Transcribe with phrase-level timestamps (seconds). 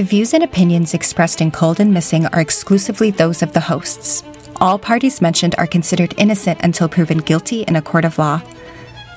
[0.00, 4.24] The views and opinions expressed in Cold and Missing are exclusively those of the hosts.
[4.56, 8.40] All parties mentioned are considered innocent until proven guilty in a court of law.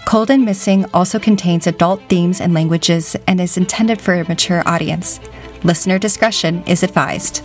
[0.06, 4.62] Cold and Missing also contains adult themes and languages and is intended for a mature
[4.66, 5.22] audience.
[5.64, 7.42] Listener discretion is advised.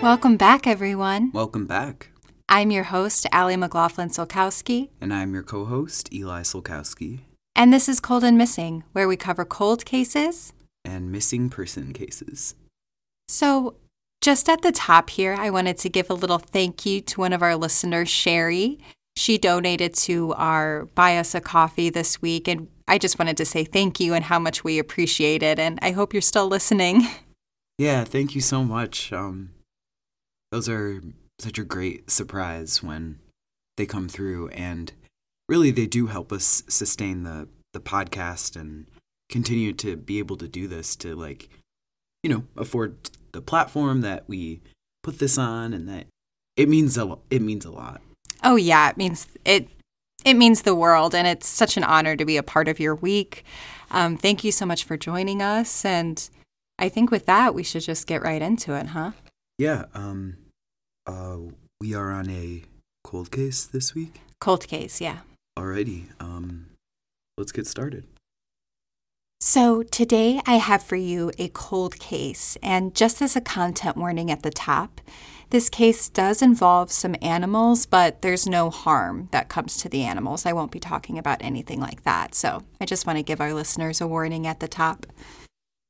[0.00, 1.32] Welcome back, everyone.
[1.32, 2.10] Welcome back.
[2.48, 4.90] I'm your host, Allie McLaughlin Solkowski.
[5.00, 7.20] And I'm your co host, Eli Solkowski.
[7.56, 10.52] And this is Cold and Missing, where we cover cold cases
[10.84, 12.54] and missing person cases.
[13.26, 13.74] So,
[14.20, 17.32] just at the top here, I wanted to give a little thank you to one
[17.32, 18.78] of our listeners, Sherry.
[19.16, 23.44] She donated to our Buy Us a Coffee this week, and I just wanted to
[23.44, 25.58] say thank you and how much we appreciate it.
[25.58, 27.02] And I hope you're still listening.
[27.78, 29.12] Yeah, thank you so much.
[29.12, 29.50] Um,
[30.50, 31.02] those are
[31.38, 33.18] such a great surprise when
[33.76, 34.92] they come through, and
[35.48, 38.86] really they do help us sustain the the podcast and
[39.28, 41.48] continue to be able to do this to like,
[42.22, 44.60] you know, afford the platform that we
[45.02, 46.06] put this on, and that
[46.56, 48.00] it means a it means a lot.
[48.42, 49.68] Oh yeah, it means it
[50.24, 52.94] it means the world, and it's such an honor to be a part of your
[52.94, 53.44] week.
[53.90, 56.28] Um, thank you so much for joining us, and
[56.78, 59.12] I think with that we should just get right into it, huh?
[59.58, 59.84] Yeah.
[59.94, 60.36] Um,
[61.06, 61.38] uh,
[61.80, 62.62] we are on a
[63.04, 64.20] cold case this week.
[64.40, 65.18] Cold case, yeah.
[65.58, 66.06] Alrighty.
[66.20, 66.66] Um,
[67.38, 68.04] let's get started.
[69.38, 74.30] So, today I have for you a cold case, and just as a content warning
[74.30, 75.00] at the top,
[75.50, 80.46] this case does involve some animals, but there's no harm that comes to the animals.
[80.46, 83.52] I won't be talking about anything like that, so I just want to give our
[83.52, 85.06] listeners a warning at the top.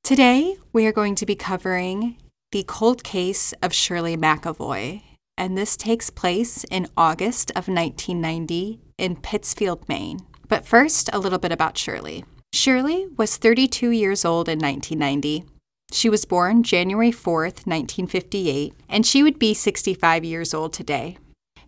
[0.05, 2.17] Today, we are going to be covering
[2.52, 5.02] the cold case of Shirley McAvoy,
[5.36, 10.20] and this takes place in August of 1990 in Pittsfield, Maine.
[10.48, 12.25] But first, a little bit about Shirley.
[12.53, 15.44] Shirley was 32 years old in 1990.
[15.93, 21.19] She was born January 4th, 1958, and she would be 65 years old today.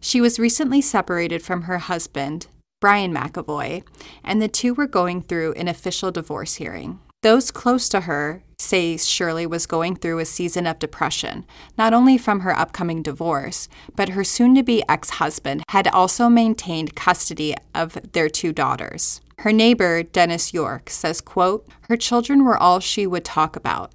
[0.01, 2.47] She was recently separated from her husband,
[2.81, 3.83] Brian McAvoy,
[4.23, 7.01] and the two were going through an official divorce hearing.
[7.23, 11.45] Those close to her say Shirley was going through a season of depression,
[11.77, 16.29] not only from her upcoming divorce, but her soon to be ex husband had also
[16.29, 19.21] maintained custody of their two daughters.
[19.39, 23.93] Her neighbor, Dennis York, says, quote, Her children were all she would talk about.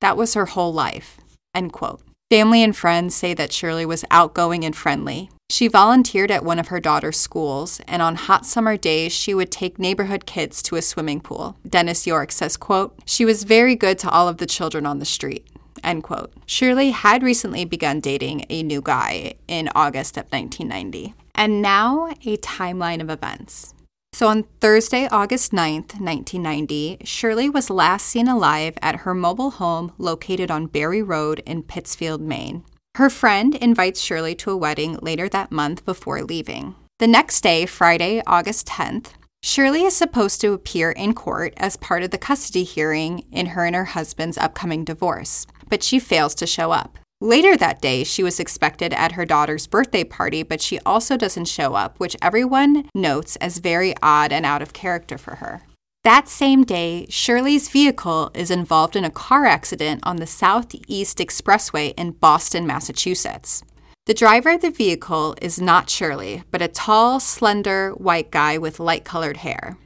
[0.00, 1.18] That was her whole life.
[1.54, 2.00] End quote.
[2.30, 5.30] Family and friends say that Shirley was outgoing and friendly.
[5.50, 9.50] She volunteered at one of her daughter's schools, and on hot summer days, she would
[9.50, 11.56] take neighborhood kids to a swimming pool.
[11.68, 15.04] Dennis York says, quote, She was very good to all of the children on the
[15.04, 15.46] street.
[15.84, 16.32] End quote.
[16.46, 21.14] Shirley had recently begun dating a new guy in August of 1990.
[21.34, 23.74] And now a timeline of events.
[24.14, 29.92] So on Thursday, August 9th, 1990, Shirley was last seen alive at her mobile home
[29.98, 32.64] located on Berry Road in Pittsfield, Maine.
[32.96, 36.76] Her friend invites Shirley to a wedding later that month before leaving.
[37.00, 42.04] The next day, Friday, August 10th, Shirley is supposed to appear in court as part
[42.04, 46.46] of the custody hearing in her and her husband's upcoming divorce, but she fails to
[46.46, 47.00] show up.
[47.20, 51.48] Later that day, she was expected at her daughter's birthday party, but she also doesn't
[51.48, 55.62] show up, which everyone notes as very odd and out of character for her.
[56.04, 61.94] That same day, Shirley's vehicle is involved in a car accident on the Southeast Expressway
[61.96, 63.64] in Boston, Massachusetts.
[64.04, 68.78] The driver of the vehicle is not Shirley, but a tall, slender, white guy with
[68.78, 69.78] light colored hair.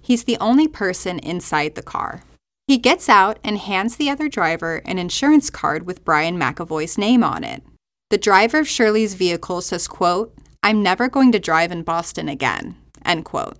[0.00, 2.22] He's the only person inside the car.
[2.66, 7.22] He gets out and hands the other driver an insurance card with Brian McAvoy's name
[7.22, 7.62] on it.
[8.08, 12.76] The driver of Shirley's vehicle says, quote, I'm never going to drive in Boston again,
[13.04, 13.58] end quote.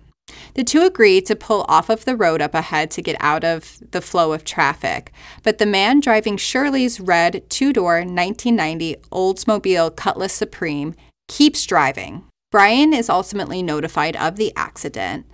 [0.55, 3.79] The two agree to pull off of the road up ahead to get out of
[3.91, 5.13] the flow of traffic,
[5.43, 10.95] but the man driving Shirley's red two door 1990 Oldsmobile Cutlass Supreme
[11.29, 12.25] keeps driving.
[12.51, 15.27] Brian is ultimately notified of the accident,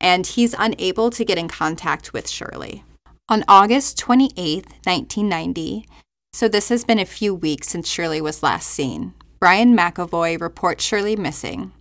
[0.00, 2.84] and he's unable to get in contact with Shirley.
[3.28, 5.86] On August 28, 1990,
[6.32, 10.84] so this has been a few weeks since Shirley was last seen, Brian McAvoy reports
[10.84, 11.72] Shirley missing.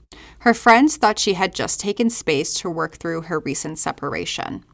[0.42, 4.66] Her friends thought she had just taken space to work through her recent separation.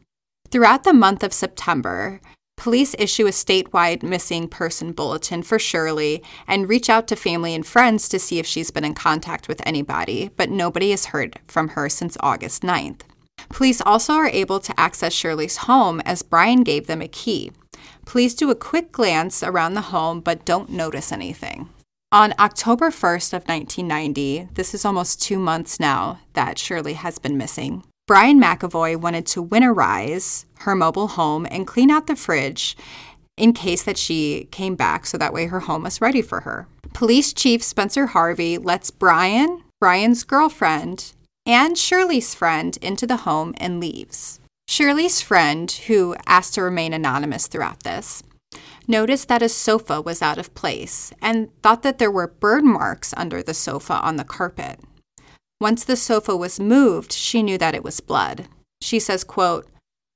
[0.50, 2.22] Throughout the month of September,
[2.56, 7.66] police issue a statewide missing person bulletin for Shirley and reach out to family and
[7.66, 11.68] friends to see if she's been in contact with anybody, but nobody has heard from
[11.68, 13.02] her since August 9th.
[13.50, 17.52] Police also are able to access Shirley's home as Brian gave them a key.
[18.06, 21.68] Police do a quick glance around the home but don't notice anything.
[22.10, 27.36] On October 1st of 1990, this is almost two months now that Shirley has been
[27.36, 27.84] missing.
[28.06, 32.78] Brian McAvoy wanted to winterize her mobile home and clean out the fridge
[33.36, 36.66] in case that she came back so that way her home was ready for her.
[36.94, 41.12] Police Chief Spencer Harvey lets Brian, Brian's girlfriend,
[41.44, 44.40] and Shirley's friend into the home and leaves.
[44.66, 48.22] Shirley's friend, who asked to remain anonymous throughout this,
[48.88, 53.14] noticed that a sofa was out of place and thought that there were burn marks
[53.16, 54.80] under the sofa on the carpet.
[55.60, 58.46] Once the sofa was moved, she knew that it was blood.
[58.80, 59.68] She says, quote,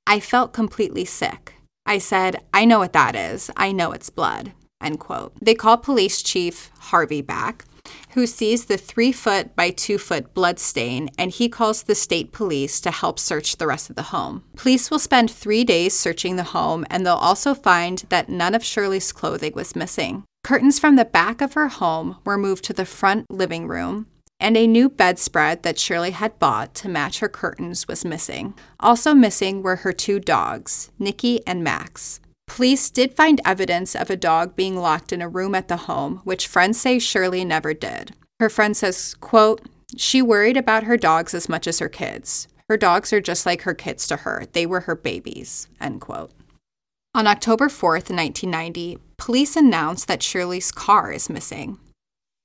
[0.07, 1.55] I felt completely sick.
[1.85, 3.51] I said, I know what that is.
[3.57, 4.53] I know it's blood.
[4.81, 5.33] End quote.
[5.41, 7.65] They call police chief Harvey back,
[8.13, 12.31] who sees the three foot by two foot blood stain, and he calls the state
[12.31, 14.43] police to help search the rest of the home.
[14.55, 18.63] Police will spend three days searching the home, and they'll also find that none of
[18.63, 20.23] Shirley's clothing was missing.
[20.43, 24.07] Curtains from the back of her home were moved to the front living room,
[24.39, 28.53] and a new bedspread that Shirley had bought to match her curtains was missing.
[28.79, 32.19] Also missing were her two dogs, Nikki and Max.
[32.47, 36.21] Police did find evidence of a dog being locked in a room at the home,
[36.23, 38.15] which friends say Shirley never did.
[38.39, 39.61] Her friend says, quote,
[39.95, 42.47] she worried about her dogs as much as her kids.
[42.69, 44.45] Her dogs are just like her kids to her.
[44.53, 46.31] They were her babies, end quote.
[47.15, 51.77] On October 4th, 1990, police announced that Shirley's car is missing.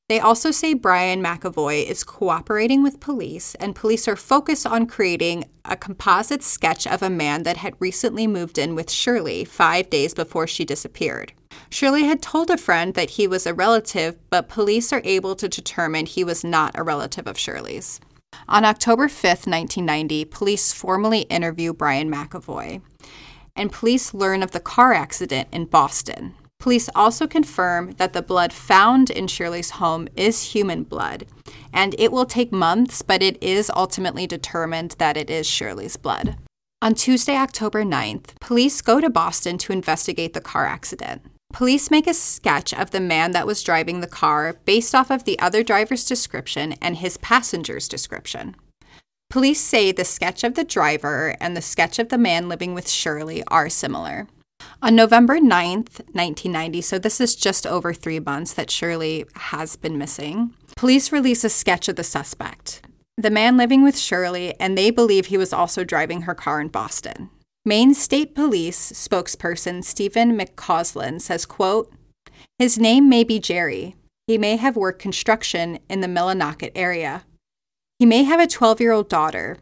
[0.08, 5.44] They also say Brian McAvoy is cooperating with police, and police are focused on creating
[5.66, 10.14] a composite sketch of a man that had recently moved in with Shirley five days
[10.14, 11.34] before she disappeared.
[11.68, 15.46] Shirley had told a friend that he was a relative, but police are able to
[15.46, 18.00] determine he was not a relative of Shirley's.
[18.48, 22.80] On October 5th, 1990, police formally interview Brian McAvoy,
[23.54, 26.34] and police learn of the car accident in Boston.
[26.60, 31.24] Police also confirm that the blood found in Shirley's home is human blood,
[31.72, 36.36] and it will take months, but it is ultimately determined that it is Shirley's blood.
[36.82, 41.22] On Tuesday, October 9th, police go to Boston to investigate the car accident.
[41.52, 45.24] Police make a sketch of the man that was driving the car based off of
[45.24, 48.54] the other driver's description and his passenger's description.
[49.30, 52.88] Police say the sketch of the driver and the sketch of the man living with
[52.88, 54.26] Shirley are similar.
[54.80, 59.98] On November 9th, 1990, so this is just over three months that Shirley has been
[59.98, 62.82] missing, police release a sketch of the suspect,
[63.16, 66.68] the man living with Shirley, and they believe he was also driving her car in
[66.68, 67.28] Boston.
[67.64, 71.92] Maine State Police spokesperson Stephen McCausland says, quote,
[72.60, 73.96] His name may be Jerry.
[74.28, 77.24] He may have worked construction in the Millinocket area.
[77.98, 79.58] He may have a 12 year old daughter.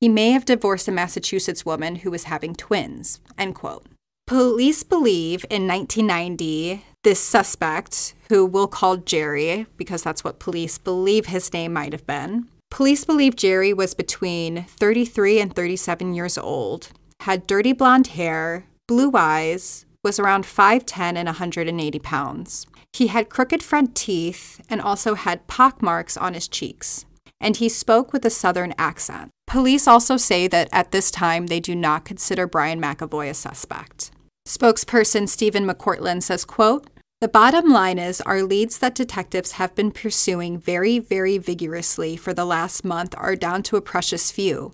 [0.00, 3.20] He may have divorced a Massachusetts woman who was having twins.
[3.38, 3.86] End quote.
[4.30, 11.26] Police believe in 1990 this suspect, who we'll call Jerry because that's what police believe
[11.26, 12.46] his name might have been.
[12.70, 16.90] Police believe Jerry was between 33 and 37 years old,
[17.22, 22.68] had dirty blonde hair, blue eyes, was around 5'10 and 180 pounds.
[22.92, 27.04] He had crooked front teeth and also had pockmarks on his cheeks.
[27.40, 29.32] And he spoke with a southern accent.
[29.48, 34.12] Police also say that at this time they do not consider Brian McAvoy a suspect.
[34.50, 39.92] Spokesperson Stephen McCausland says, quote, the bottom line is our leads that detectives have been
[39.92, 44.72] pursuing very, very vigorously for the last month are down to a precious few.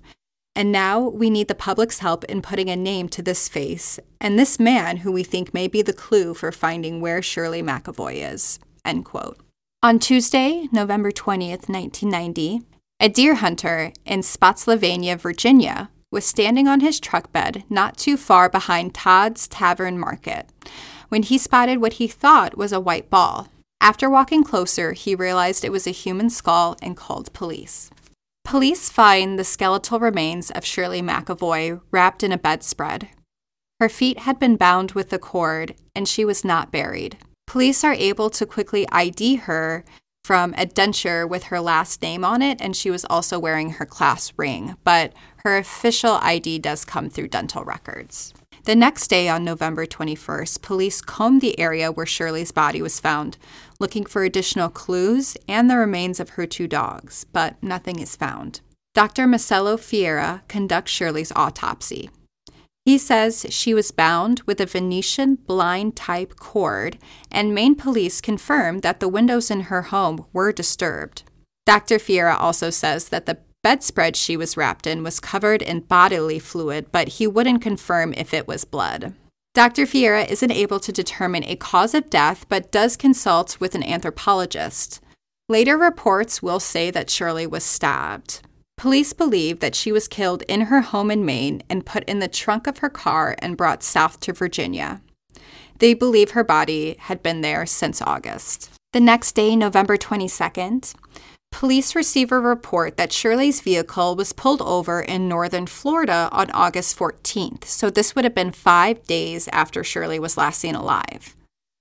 [0.54, 4.38] And now we need the public's help in putting a name to this face and
[4.38, 8.58] this man who we think may be the clue for finding where Shirley McAvoy is.
[8.82, 9.38] End quote.
[9.82, 12.62] On Tuesday, November 20th, 1990,
[12.98, 18.48] a deer hunter in Spotsylvania, Virginia, was standing on his truck bed not too far
[18.48, 20.48] behind Todd's Tavern Market
[21.08, 23.48] when he spotted what he thought was a white ball.
[23.80, 27.90] After walking closer, he realized it was a human skull and called police.
[28.44, 33.08] Police find the skeletal remains of Shirley McAvoy wrapped in a bedspread.
[33.80, 37.18] Her feet had been bound with a cord, and she was not buried.
[37.46, 39.84] Police are able to quickly ID her
[40.24, 43.86] from a denture with her last name on it, and she was also wearing her
[43.86, 45.12] class ring, but
[45.46, 48.34] her official ID does come through dental records.
[48.64, 53.38] The next day, on November 21st, police combed the area where Shirley's body was found,
[53.78, 58.60] looking for additional clues and the remains of her two dogs, but nothing is found.
[58.92, 59.28] Dr.
[59.28, 62.10] Marcelo Fiera conducts Shirley's autopsy.
[62.84, 66.98] He says she was bound with a Venetian blind type cord,
[67.30, 71.22] and Maine police confirmed that the windows in her home were disturbed.
[71.66, 72.00] Dr.
[72.00, 76.86] Fiera also says that the bedspread she was wrapped in was covered in bodily fluid,
[76.92, 79.12] but he wouldn't confirm if it was blood.
[79.54, 79.86] Dr.
[79.86, 85.00] Fiera isn't able to determine a cause of death but does consult with an anthropologist.
[85.48, 88.40] Later reports will say that Shirley was stabbed.
[88.76, 92.28] Police believe that she was killed in her home in Maine and put in the
[92.28, 95.00] trunk of her car and brought south to Virginia.
[95.80, 98.70] They believe her body had been there since August.
[98.92, 100.94] The next day, November 22nd,
[101.50, 106.98] police receive a report that Shirley's vehicle was pulled over in northern Florida on August
[106.98, 107.64] 14th.
[107.64, 111.34] So this would have been five days after Shirley was last seen alive.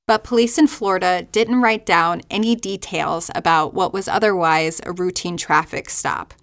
[0.08, 5.36] But police in Florida didn't write down any details about what was otherwise a routine
[5.36, 6.34] traffic stop.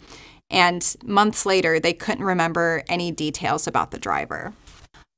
[0.51, 4.53] And months later, they couldn't remember any details about the driver.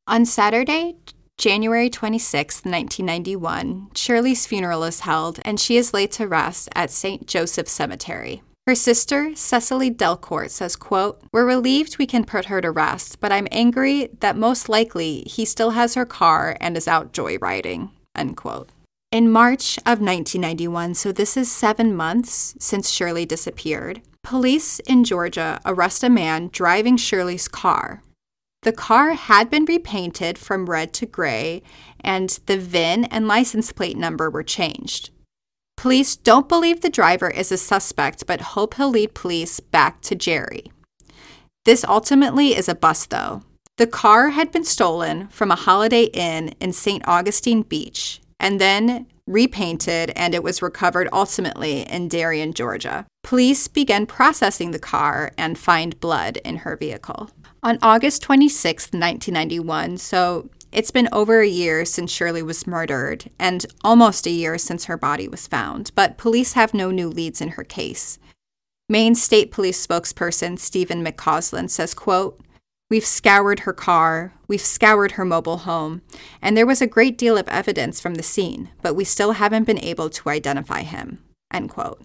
[0.07, 0.97] On Saturday,
[1.37, 7.27] January 26, 1991, Shirley's funeral is held and she is laid to rest at St.
[7.27, 8.43] Joseph Cemetery.
[8.67, 13.33] Her sister, Cecily Delcourt, says, quote, We're relieved we can put her to rest, but
[13.33, 18.37] I'm angry that most likely he still has her car and is out joyriding, end
[18.37, 18.71] quote.
[19.11, 25.61] In March of 1991, so this is seven months since Shirley disappeared, police in Georgia
[25.67, 28.03] arrest a man driving Shirley's car
[28.65, 31.63] the car had been repainted from red to gray,
[32.01, 35.11] and the VIN and license plate number were changed.
[35.77, 40.15] Police don't believe the driver is a suspect, but hope he'll lead police back to
[40.15, 40.73] Jerry.
[41.65, 43.43] This ultimately is a bust, though.
[43.77, 47.07] The car had been stolen from a Holiday Inn in St.
[47.07, 53.07] Augustine Beach and then repainted, and it was recovered ultimately in Darien, Georgia.
[53.23, 57.31] Police began processing the car and find blood in her vehicle.
[57.65, 63.65] On August 26, 1991, so it's been over a year since Shirley was murdered and
[63.83, 67.49] almost a year since her body was found, but police have no new leads in
[67.53, 68.19] her case.
[68.91, 72.39] Maine State Police spokesperson Stephen McCausland says, quote,
[72.91, 76.03] We've scoured her car, we've scoured her mobile home,
[76.43, 79.65] and there was a great deal of evidence from the scene, but we still haven't
[79.65, 81.25] been able to identify him.
[81.51, 82.05] End quote.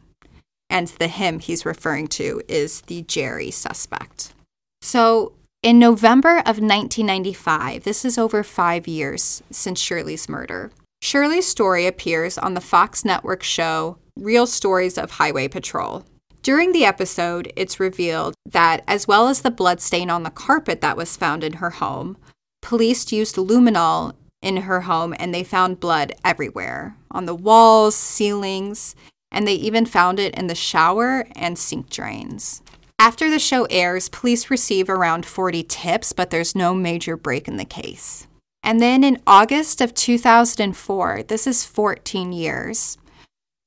[0.69, 4.33] And the him he's referring to is the Jerry suspect.
[4.81, 11.87] So in November of 1995, this is over five years since Shirley's murder, Shirley's story
[11.87, 16.05] appears on the Fox network show Real Stories of Highway Patrol.
[16.41, 20.97] During the episode, it's revealed that, as well as the bloodstain on the carpet that
[20.97, 22.17] was found in her home,
[22.61, 28.95] police used luminol in her home and they found blood everywhere on the walls, ceilings,
[29.31, 32.61] and they even found it in the shower and sink drains.
[32.99, 37.55] After the show airs, police receive around 40 tips, but there's no major break in
[37.55, 38.27] the case.
[38.61, 42.97] And then in August of 2004, this is 14 years,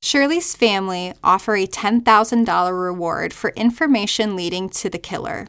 [0.03, 5.47] Shirley's family offer a $10,000 reward for information leading to the killer.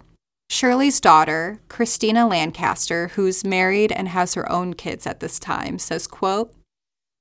[0.49, 6.07] Shirley's daughter, Christina Lancaster, who's married and has her own kids at this time, says,
[6.07, 6.55] quote,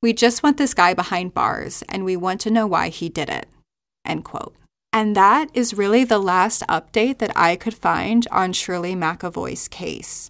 [0.01, 3.29] "We just want this guy behind bars and we want to know why he did
[3.29, 3.50] it."
[4.05, 4.55] End quote.
[4.94, 10.30] And that is really the last update that I could find on Shirley McAvoy's case.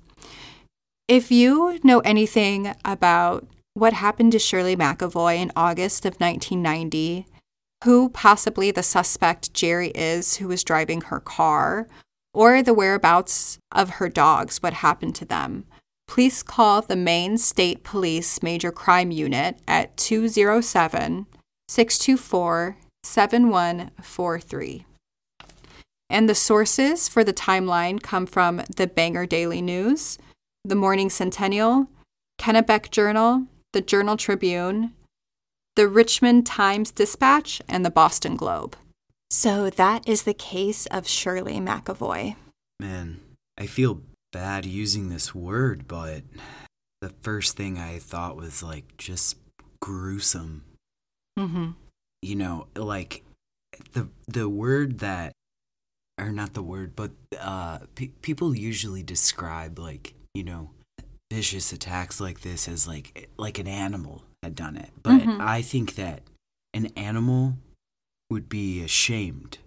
[1.10, 7.28] If you know anything about what happened to Shirley McAvoy in August of 1990,
[7.84, 11.90] who possibly the suspect Jerry is who was driving her car,
[12.34, 15.66] or the whereabouts of her dogs, what happened to them,
[16.08, 21.28] please call the Maine State Police Major Crime Unit at 207
[21.68, 24.86] 624 7143.
[26.10, 30.18] And the sources for the timeline come from the Bangor Daily News,
[30.64, 31.88] the Morning Sentinel,
[32.40, 34.94] Kennebec Journal, the Journal Tribune,
[35.76, 38.76] the Richmond Times Dispatch, and the Boston Globe.
[39.32, 42.36] So that is the case of Shirley McAvoy.
[42.80, 43.20] Man,
[43.58, 46.22] I feel bad using this word, but
[47.02, 49.38] the first thing I thought was like just
[49.82, 50.64] gruesome.
[51.40, 51.72] Mm-hmm
[52.24, 53.24] you know, like
[53.94, 55.34] the the word that
[56.20, 60.72] or not the word, but uh pe- people usually describe like, you know,
[61.32, 64.90] vicious attacks like this as like like an animal had done it.
[65.02, 65.42] But mm-hmm.
[65.42, 66.22] I think that
[66.74, 67.56] an animal
[68.30, 69.60] would be ashamed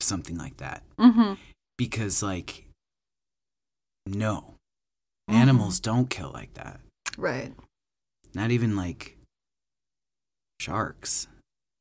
[0.00, 0.82] of something like that.
[0.98, 1.34] Mm-hmm.
[1.76, 2.66] Because like
[4.06, 4.54] no.
[5.30, 5.40] Mm-hmm.
[5.40, 6.80] Animals don't kill like that.
[7.16, 7.52] Right.
[8.34, 9.16] Not even like
[10.60, 11.28] sharks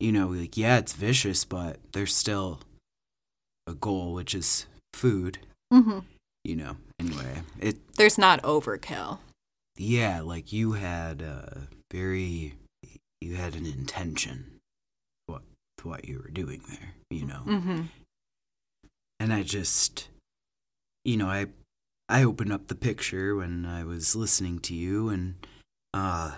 [0.04, 2.60] you know, like, yeah, it's vicious, but there's still
[3.66, 5.38] a goal, which is food.
[5.72, 6.00] Mm-hmm.
[6.44, 7.78] You know, anyway, it.
[7.96, 9.20] There's not overkill.
[9.78, 12.56] Yeah, like you had a very,
[13.22, 14.60] you had an intention,
[15.28, 15.44] what
[15.78, 16.96] to what you were doing there.
[17.10, 17.82] You know, mm-hmm.
[19.22, 20.10] and I just,
[21.06, 21.46] you know, I
[22.10, 25.36] I opened up the picture when I was listening to you, and
[25.94, 26.34] uh,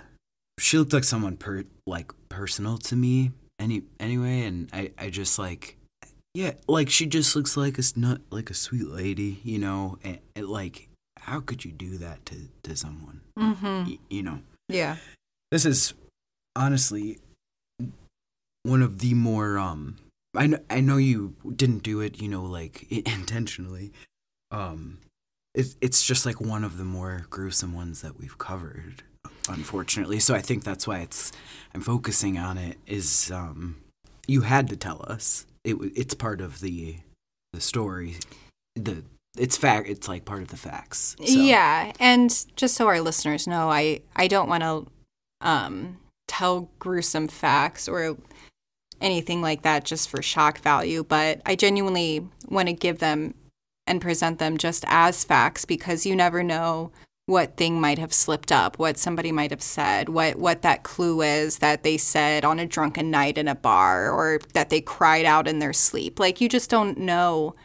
[0.59, 3.31] she looked like someone per like personal to me.
[3.59, 5.77] Any anyway, and I I just like
[6.33, 9.97] yeah, like she just looks like a not like a sweet lady, you know.
[10.03, 13.21] And, and like, how could you do that to to someone?
[13.39, 13.89] Mm-hmm.
[13.89, 14.97] Y- you know, Yeah.
[15.51, 15.93] this is
[16.55, 17.19] honestly
[18.63, 19.95] one of the more um
[20.35, 23.91] I know, I know you didn't do it you know like intentionally
[24.51, 24.97] um
[25.53, 29.03] it, it's just like one of the more gruesome ones that we've covered
[29.49, 30.19] unfortunately.
[30.19, 31.31] So i think that's why it's
[31.73, 33.77] i'm focusing on it is um
[34.27, 35.45] you had to tell us.
[35.63, 36.97] It it's part of the
[37.53, 38.17] the story.
[38.75, 39.03] The
[39.37, 41.23] it's fact it's like part of the facts so.
[41.25, 44.87] Yeah, and just so our listeners know, I I don't want to
[45.41, 45.97] um,
[46.27, 48.17] tell gruesome facts or
[49.01, 53.33] anything like that just for shock value, but I genuinely want to give them
[53.87, 56.91] and present them just as facts because you never know
[57.27, 61.21] what thing might have slipped up, what somebody might have said, what what that clue
[61.21, 65.25] is that they said on a drunken night in a bar or that they cried
[65.25, 66.19] out in their sleep.
[66.19, 67.55] Like you just don't know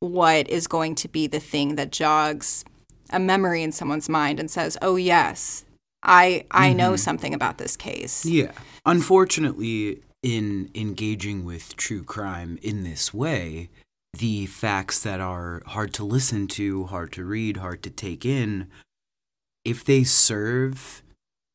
[0.00, 2.64] what is going to be the thing that jogs
[3.10, 5.64] a memory in someone's mind and says, "Oh yes,
[6.02, 6.98] I I know Mhm.
[6.98, 8.50] something about this case." Yeah.
[8.84, 13.70] Unfortunately, in engaging with true crime in this way,
[14.18, 18.66] the facts that are hard to listen to, hard to read, hard to take in,
[19.64, 21.02] if they serve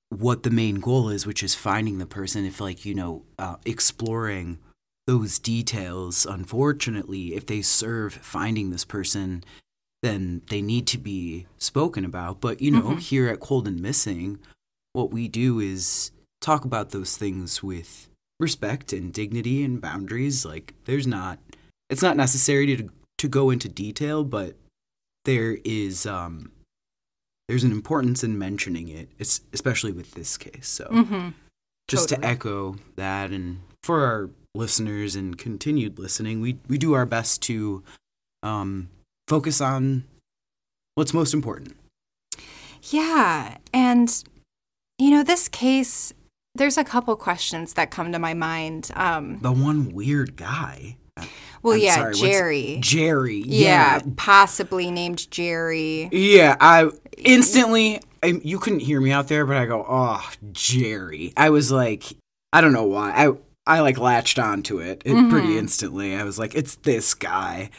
[0.09, 3.57] what the main goal is, which is finding the person, if like, you know, uh,
[3.65, 4.57] exploring
[5.05, 9.43] those details, unfortunately, if they serve finding this person,
[10.01, 12.41] then they need to be spoken about.
[12.41, 12.99] But, you know, Mhm.
[12.99, 14.39] here at Cold and Missing,
[14.93, 16.11] what we do is
[16.41, 18.07] talk about those things with
[18.39, 20.45] respect and dignity and boundaries.
[20.45, 21.39] Like, there's not,
[21.89, 24.55] it's not necessary to, to go into detail, but
[25.25, 26.51] there is, um,
[27.49, 30.67] there's an importance in mentioning it, es- especially with this case.
[30.67, 31.29] So, Mm-hmm.
[31.89, 37.05] just to echo that and for our listeners and continued listening we we do our
[37.05, 37.83] best to
[38.43, 38.89] um
[39.27, 40.03] focus on
[40.95, 41.75] what's most important
[42.91, 44.23] Yeah, and
[44.97, 46.13] you know, this case
[46.55, 48.91] there's a couple questions that come to my mind.
[48.95, 50.97] Um, the one weird guy
[51.61, 52.77] well, I'm yeah, sorry, Jerry.
[52.81, 56.09] jerry yeah, yeah possibly named Jerry.
[56.11, 61.33] yeah i instantly I, you couldn't hear me out there but i go oh jerry
[61.37, 62.03] i was like
[62.53, 63.31] i don't know why i
[63.65, 65.57] i like latched onto it, it pretty Mhm.
[65.59, 67.69] instantly i was like it's this guy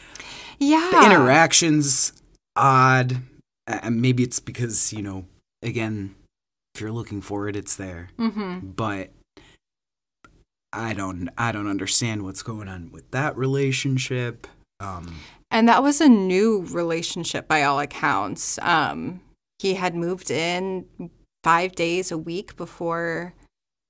[0.59, 0.89] Yeah.
[0.91, 2.13] the interactions
[2.55, 3.17] odd
[3.67, 5.25] uh, maybe it's because you know
[5.61, 6.15] again
[6.75, 8.59] if you're looking for it it's there Mm-hmm.
[8.75, 9.09] but
[10.73, 14.47] i don't i don't understand what's going on with that relationship
[14.79, 15.15] um
[15.51, 18.57] And that was a new relationship by all accounts.
[18.61, 19.19] Um,
[19.59, 20.85] he had moved in
[21.43, 23.33] five days a week before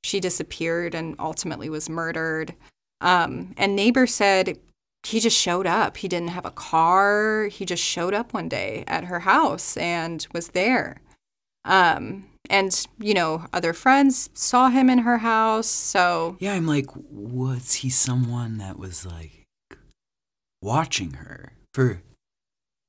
[0.04, 2.56] she disappeared and ultimately was murdered.
[3.00, 4.58] Um, and neighbor said
[5.04, 5.98] he just showed up.
[5.98, 7.46] He didn't have a car.
[7.52, 11.00] He just showed up one day at her house and was there.
[11.64, 15.68] Um, and, you know, other friends saw him in her house.
[15.68, 19.48] So, yeah i'm like was he someone that was like
[20.62, 22.02] watching her for a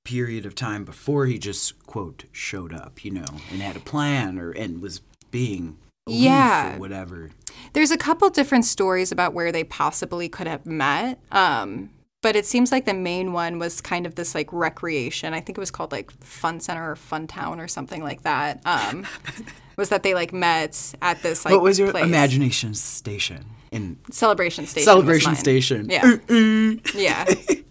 [0.05, 4.38] period of time before he just quote showed up you know and had a plan
[4.38, 6.77] or and was being Yeah.
[6.77, 7.31] or whatever
[7.72, 11.18] There's a couple different stories about where they possibly could have met.
[11.31, 11.90] Um,
[12.22, 15.35] but it seems like the main one was kind of this like recreation.
[15.35, 18.61] I think it was called like Fun Center or Fun Town or something like that.
[18.64, 19.06] Um,
[19.76, 22.04] was that they like met at this like what was your place.
[22.04, 24.85] imagination station in celebration station?
[24.85, 26.02] celebration station Yeah.
[26.02, 26.94] Mm-mm.
[26.94, 27.24] Yeah.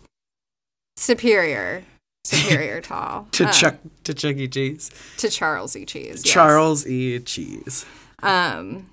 [0.97, 1.83] Superior.
[2.23, 3.27] Superior tall.
[3.31, 4.47] to Uh, Chuck to Chuck E.
[4.47, 4.91] Cheese.
[5.17, 5.85] to Charles E.
[5.85, 6.21] Cheese.
[6.25, 6.33] yes.
[6.33, 7.19] Charles E.
[7.19, 7.85] Cheese.
[8.21, 8.89] Um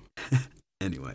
[0.81, 1.13] Anyway,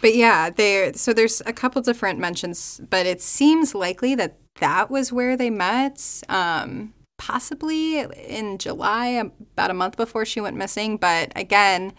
[0.00, 0.92] But yeah, there.
[0.94, 5.50] So there's a couple different mentions, but it seems likely that that was where they
[5.50, 6.22] met.
[6.28, 10.96] Um, possibly in July, about a month before she went missing.
[10.96, 11.92] But again,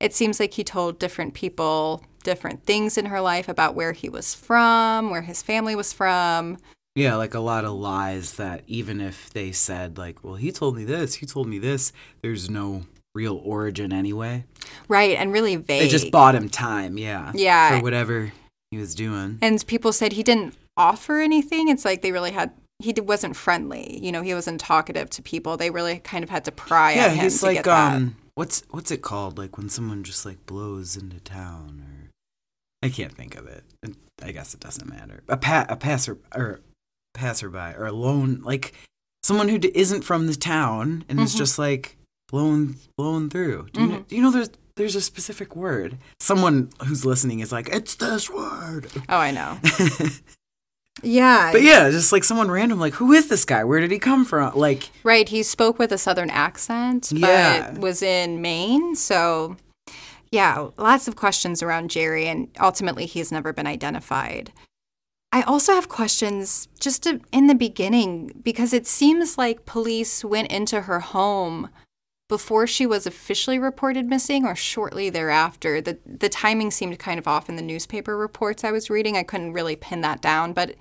[0.00, 4.08] it seems like he told different people different things in her life about where he
[4.08, 6.58] was from, where his family was from.
[6.96, 10.76] yeah, like a lot of lies that even if they said like, "Well, he told
[10.76, 12.82] me this, he told me this," there's no
[13.16, 14.44] real origin anyway.
[14.88, 15.82] Right, and really vague.
[15.82, 17.78] They just bought him time, yeah, Yeah.
[17.78, 18.32] for whatever
[18.70, 19.38] he was doing.
[19.42, 21.68] and people said he didn't offer anything.
[21.68, 22.52] It's like they really had.
[22.78, 23.98] He wasn't friendly.
[24.04, 25.56] You know, he wasn't talkative to people.
[25.56, 27.64] They really kind of had to pry yeah, at him Yeah, he's to like get
[27.64, 27.96] that.
[27.96, 29.38] um, what's what's it called?
[29.38, 32.10] Like when someone just like blows into town, or
[32.86, 33.64] I can't think of it.
[34.22, 35.22] I guess it doesn't matter.
[35.28, 36.60] A pa- a passer or
[37.14, 38.74] passerby or a lone like
[39.22, 41.38] someone who d- isn't from the town and is Mm-hmm.
[41.38, 41.96] just like
[42.28, 43.68] blowing blowing through.
[43.72, 43.92] Do you know?
[43.94, 44.14] Do mm-hmm.
[44.14, 45.98] you know there's there's a specific word.
[46.20, 48.88] Someone who's listening is like, it's this word.
[49.08, 49.58] Oh, I know.
[51.02, 51.50] yeah.
[51.50, 53.64] But yeah, just like someone random, like, who is this guy?
[53.64, 54.54] Where did he come from?
[54.54, 55.28] Like, Right.
[55.28, 57.78] He spoke with a southern accent, but Yeah.
[57.78, 58.94] was in Maine.
[58.96, 59.56] So,
[60.30, 64.52] yeah, lots of questions around Jerry, and ultimately, he's never been identified.
[65.32, 70.50] I also have questions just to, in the beginning because it seems like police went
[70.52, 71.70] into her home
[72.28, 75.80] before she was officially reported missing or shortly thereafter.
[75.80, 79.16] The the timing seemed kind of off in the newspaper reports I was reading.
[79.16, 80.74] I couldn't really pin that down, but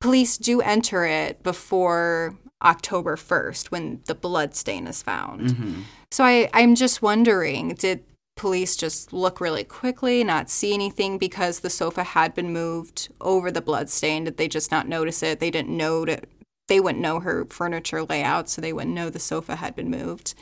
[0.00, 5.50] police do enter it before October 1st when the blood stain is found.
[5.50, 5.80] Mm-hmm.
[6.10, 8.04] So I, I'm just wondering did
[8.36, 13.50] police just look really quickly, not see anything because the sofa had been moved over
[13.50, 14.24] the blood stain?
[14.24, 15.40] Did they just not notice it?
[15.40, 16.22] They didn't know to,
[16.68, 20.34] they wouldn't know her furniture layout, so they wouldn't know the sofa had been moved.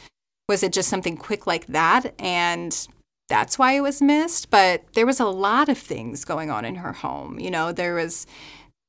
[0.49, 2.15] Was it just something quick like that?
[2.19, 2.89] And
[3.29, 4.51] that's why it was missed.
[4.51, 7.39] But there was a lot of things going on in her home.
[7.39, 8.27] You know, there was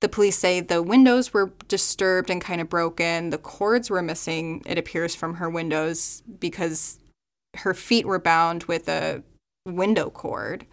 [0.01, 3.31] the police say the windows were disturbed and kind of broken.
[3.31, 6.99] The cords were missing, it appears, from her windows because
[7.57, 9.23] her feet were bound with a
[9.65, 10.65] window cord.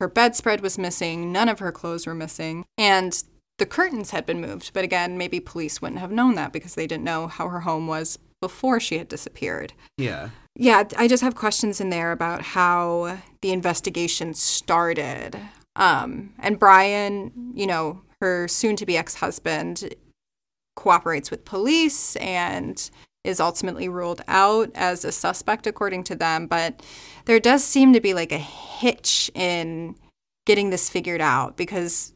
[0.00, 1.32] Her bedspread was missing.
[1.32, 2.66] None of her clothes were missing.
[2.76, 3.22] And
[3.56, 4.72] the curtains had been moved.
[4.74, 7.86] But again, maybe police wouldn't have known that because they didn't know how her home
[7.86, 9.72] was before she had disappeared.
[9.96, 10.30] yeah.
[10.60, 15.38] Yeah, I just have questions in there about how the investigation started.
[15.76, 19.94] Um, and Brian, you know, her soon to be ex husband,
[20.74, 22.90] cooperates with police and
[23.22, 26.46] is ultimately ruled out as a suspect, according to them.
[26.46, 26.82] But
[27.26, 29.96] there does seem to be like a hitch in
[30.46, 32.14] getting this figured out because,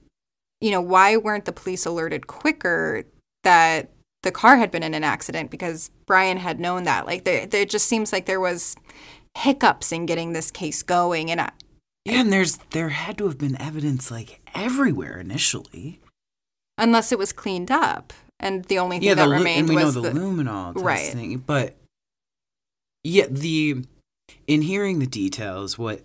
[0.60, 3.04] you know, why weren't the police alerted quicker
[3.44, 3.90] that
[4.22, 7.06] the car had been in an accident because Brian had known that.
[7.06, 8.76] Like there, there just seems like there was
[9.36, 11.50] hiccups in getting this case going, and I,
[12.04, 16.00] Yeah, and there's there had to have been evidence like everywhere initially.
[16.78, 19.68] unless it was cleaned up, and the only thing yeah, that the lu- remained and
[19.70, 21.44] we know was the, the luminol Right.
[21.46, 21.76] but
[23.04, 23.84] yeah, the
[24.46, 26.02] in hearing the details, what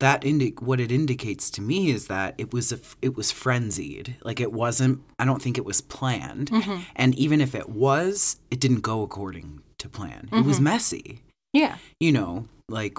[0.00, 3.30] that indi- what it indicates to me is that it was a f- it was
[3.32, 4.16] frenzied.
[4.22, 5.00] Like it wasn't.
[5.18, 6.50] I don't think it was planned.
[6.50, 6.80] Mm-hmm.
[6.94, 10.28] And even if it was, it didn't go according to plan.
[10.32, 11.20] It was messy.
[11.52, 12.98] yeah, You know, like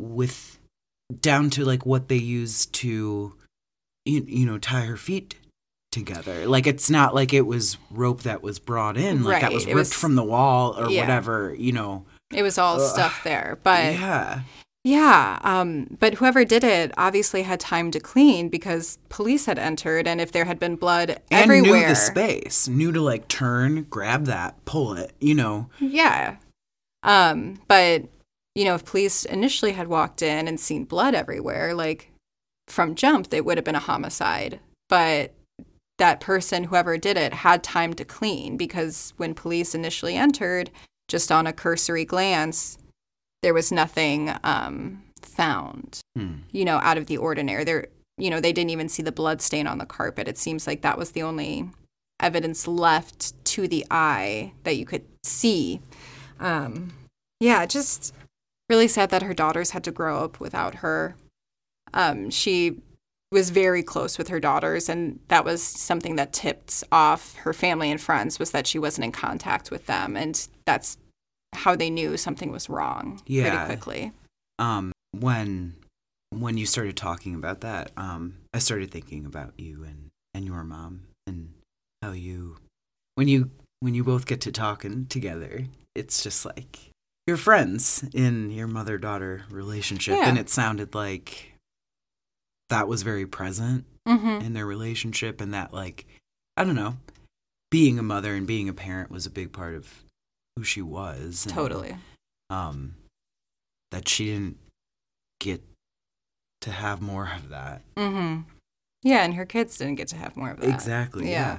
[0.00, 0.58] with
[1.20, 3.32] down to like what they used to
[4.04, 5.36] you, you know tie her feet
[5.90, 9.64] together like it's not like it was rope that was brought in like that was
[9.64, 11.00] ripped was- from the wall or yeah.
[11.00, 12.90] whatever you know it was all Ugh.
[12.90, 14.40] stuff there, but yeah.
[14.84, 20.06] Yeah um, but whoever did it obviously had time to clean because police had entered,
[20.06, 23.84] and if there had been blood and everywhere, knew the space knew to like turn
[23.84, 26.36] grab that pull it you know Yeah.
[27.02, 28.04] Um, but
[28.54, 32.10] you know, if police initially had walked in and seen blood everywhere, like
[32.66, 34.60] from jump, it would have been a homicide.
[34.88, 35.32] But
[35.98, 40.70] that person, whoever did it, had time to clean because when police initially entered,
[41.06, 42.78] just on a cursory glance,
[43.42, 46.38] there was nothing um, found, Hmm.
[46.50, 47.64] you know, out of the ordinary.
[47.64, 50.28] There, you know, they didn't even see the blood stain on the carpet.
[50.28, 51.70] It seems like that was the only
[52.20, 55.80] evidence left to the eye that you could see.
[56.40, 56.92] Um,
[57.40, 58.12] yeah, just
[58.68, 61.14] really sad that her daughters had to grow up without her.
[61.94, 62.80] Um, she
[63.30, 67.90] was very close with her daughters, and that was something that tipped off her family
[67.90, 70.96] and friends was that she wasn't in contact with them, and that's
[71.54, 73.50] how they knew something was wrong Yeah.
[73.50, 74.12] pretty quickly.
[74.58, 75.74] um when
[76.30, 80.62] when you started talking about that um i started thinking about you and and your
[80.64, 81.52] mom and
[82.02, 82.56] how you
[83.14, 86.78] when you when you both get to talking together it's just like
[87.26, 90.28] you're friends in your mother daughter relationship Yeah.
[90.28, 91.54] and it sounded like
[92.68, 94.42] that was very present Mm-hmm.
[94.46, 96.06] in their relationship and that like
[96.56, 96.96] i don't know
[97.70, 99.86] being a mother and being a parent was a big part of
[100.58, 101.96] who she was and, Totally.
[102.50, 102.94] um
[103.92, 104.56] that she didn't
[105.40, 105.62] get
[106.60, 108.42] to have more of that Mm-hmm.
[109.02, 110.68] Yeah, and her kids didn't get to have more of that.
[110.68, 111.58] exactly yeah,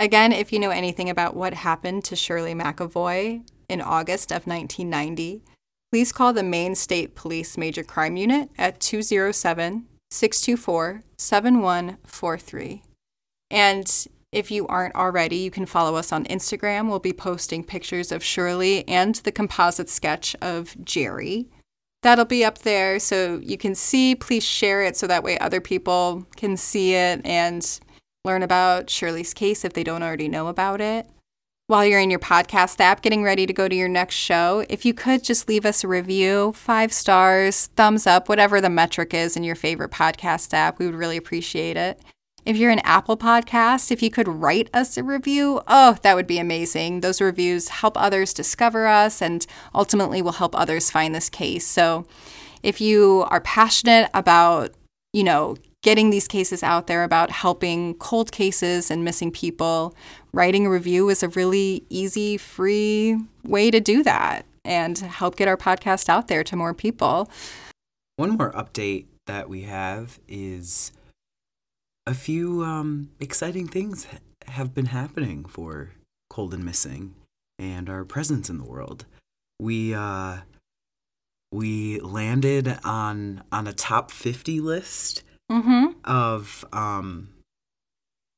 [0.00, 5.42] Again, if you know anything about what happened to Shirley McAvoy in August of 1990,
[5.92, 12.82] please call the Maine State Police Major Crime Unit at 207 624 7143.
[13.50, 16.88] And if you aren't already, you can follow us on Instagram.
[16.88, 21.48] We'll be posting pictures of Shirley and the composite sketch of Jerry.
[22.02, 24.14] That'll be up there so you can see.
[24.14, 27.80] Please share it so that way other people can see it and
[28.24, 31.06] learn about Shirley's case if they don't already know about it.
[31.70, 34.84] while you're in your podcast app getting ready to go to your next show, if
[34.84, 39.36] you could just leave us a review, five stars, thumbs up, whatever the metric is
[39.36, 42.00] in your favorite podcast app, we would really appreciate it.
[42.44, 46.26] If you're an Apple podcast, if you could write us a review, oh, that would
[46.26, 47.00] be amazing.
[47.00, 51.66] Those reviews help others discover us and ultimately will help others find this case.
[51.66, 52.06] So
[52.62, 54.72] if you are passionate about,
[55.12, 59.94] you know, getting these cases out there about helping cold cases and missing people,
[60.32, 65.48] writing a review is a really easy, free way to do that and help get
[65.48, 67.30] our podcast out there to more people.
[68.16, 70.92] One more update that we have is
[72.06, 74.06] a few um, exciting things
[74.48, 75.90] have been happening for
[76.28, 77.14] Cold and Missing
[77.58, 79.04] and our presence in the world.
[79.58, 80.38] We uh,
[81.52, 85.98] we landed on on a top fifty list Mm-hmm.
[86.04, 87.30] of um,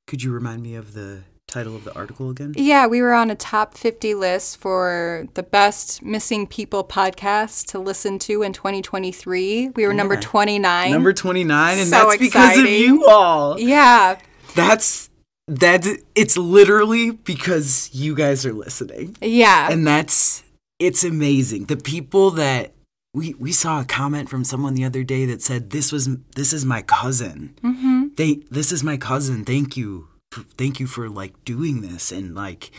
[0.06, 2.54] could you remind me of the title of the article again?
[2.56, 7.78] Yeah, we were on a top 50 list for the best missing people podcast to
[7.78, 9.70] listen to in 2023.
[9.70, 10.90] We were number 29.
[10.90, 13.58] Number 29 and So that's because of you all.
[13.60, 14.18] yeah,
[14.54, 15.10] That's
[15.48, 19.16] that it's literally because you guys are listening.
[19.20, 19.70] yeah.
[19.70, 20.42] And that's
[20.78, 21.66] it's amazing.
[21.66, 22.72] The people that
[23.14, 26.52] we we saw a comment from someone the other day that said this was this
[26.52, 27.54] is my cousin.
[27.62, 28.06] mm-hmm.
[28.16, 29.44] They this is my cousin.
[29.44, 30.08] Thank you.
[30.56, 32.70] Thank you for like doing this and like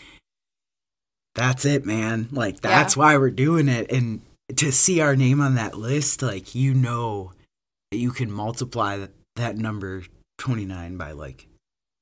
[1.36, 2.30] that's it, man.
[2.32, 4.22] Like that's why we're doing it and
[4.56, 7.32] to see our name on that list like you know
[7.92, 10.04] that you can multiply that, that number
[10.38, 11.48] 29 by like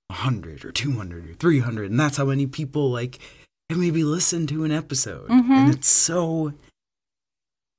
[0.08, 3.20] 100 or 200 or 300 and that's how many people like
[3.70, 5.50] have maybe listened to an episode Mhm.
[5.50, 6.52] and it's so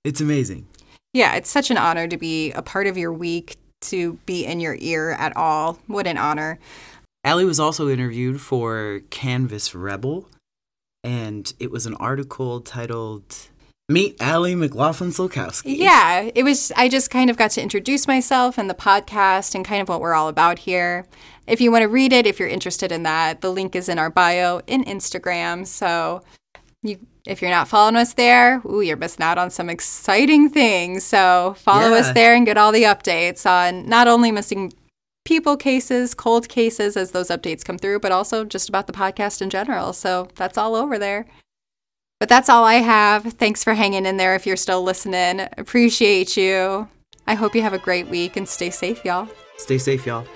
[0.05, 0.67] it's amazing
[1.13, 4.61] Yeah, it's such an honor to be a part of your week, to be in
[4.61, 5.79] your ear at all.
[5.87, 6.59] What an honor.
[7.25, 10.29] Allie was also interviewed for Canvas Rebel,
[11.05, 13.49] and it was an article titled
[13.89, 15.77] Meet Allie McLaughlin Solkowski.
[15.77, 16.73] Yeah, it was.
[16.77, 20.01] I just kind of got to introduce myself and the podcast and kind of what
[20.01, 21.07] we're all about here.
[21.47, 23.99] If you want to read it, if you're interested in that, the link is in
[23.99, 25.65] our bio in Instagram.
[25.67, 26.23] So,
[26.83, 31.05] you, if you're not following us there, ooh, you're missing out on some exciting things.
[31.05, 34.73] So, follow us there and get all the updates on not only missing
[35.25, 39.43] people cases, cold cases as those updates come through, but also just about the podcast
[39.43, 39.93] in general.
[39.93, 41.27] So, that's all over there.
[42.21, 43.25] But that's all I have.
[43.25, 45.49] Thanks for hanging in there if you're still listening.
[45.59, 46.89] Appreciate you.
[47.27, 49.29] I hope you have a great week and stay safe, y'all.
[49.57, 50.27] Stay safe, y'all.